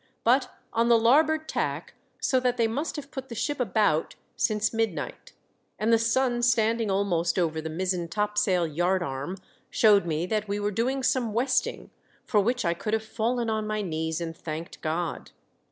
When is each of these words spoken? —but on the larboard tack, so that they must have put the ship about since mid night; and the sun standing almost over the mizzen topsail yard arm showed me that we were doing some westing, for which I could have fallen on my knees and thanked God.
—but 0.23 0.49
on 0.73 0.89
the 0.89 0.97
larboard 0.97 1.47
tack, 1.47 1.93
so 2.19 2.39
that 2.39 2.57
they 2.57 2.65
must 2.65 2.95
have 2.95 3.11
put 3.11 3.29
the 3.29 3.35
ship 3.35 3.59
about 3.59 4.15
since 4.35 4.73
mid 4.73 4.95
night; 4.95 5.33
and 5.77 5.93
the 5.93 5.99
sun 5.99 6.41
standing 6.41 6.89
almost 6.89 7.37
over 7.37 7.61
the 7.61 7.69
mizzen 7.69 8.07
topsail 8.07 8.65
yard 8.65 9.03
arm 9.03 9.37
showed 9.69 10.07
me 10.07 10.25
that 10.25 10.47
we 10.47 10.59
were 10.59 10.71
doing 10.71 11.03
some 11.03 11.33
westing, 11.35 11.91
for 12.25 12.39
which 12.39 12.65
I 12.65 12.73
could 12.73 12.93
have 12.95 13.05
fallen 13.05 13.47
on 13.47 13.67
my 13.67 13.83
knees 13.83 14.19
and 14.19 14.35
thanked 14.35 14.81
God. 14.81 15.29